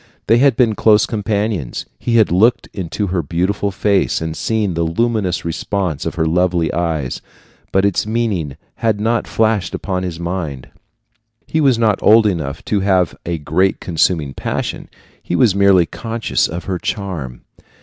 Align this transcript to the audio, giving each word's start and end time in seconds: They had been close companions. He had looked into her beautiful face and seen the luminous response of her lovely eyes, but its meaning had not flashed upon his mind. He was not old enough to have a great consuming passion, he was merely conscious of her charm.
They 0.25 0.39
had 0.39 0.55
been 0.57 0.73
close 0.73 1.05
companions. 1.05 1.85
He 1.99 2.15
had 2.15 2.31
looked 2.31 2.67
into 2.73 3.05
her 3.13 3.21
beautiful 3.21 3.69
face 3.69 4.19
and 4.19 4.35
seen 4.35 4.73
the 4.73 4.81
luminous 4.81 5.45
response 5.45 6.07
of 6.07 6.15
her 6.15 6.25
lovely 6.25 6.73
eyes, 6.73 7.21
but 7.71 7.85
its 7.85 8.07
meaning 8.07 8.57
had 8.77 8.99
not 8.99 9.27
flashed 9.27 9.75
upon 9.75 10.01
his 10.01 10.19
mind. 10.19 10.69
He 11.45 11.61
was 11.61 11.77
not 11.77 12.01
old 12.01 12.25
enough 12.25 12.65
to 12.65 12.79
have 12.79 13.15
a 13.27 13.37
great 13.37 13.79
consuming 13.79 14.33
passion, 14.33 14.89
he 15.21 15.35
was 15.35 15.53
merely 15.53 15.85
conscious 15.85 16.47
of 16.47 16.63
her 16.63 16.79
charm. 16.79 17.41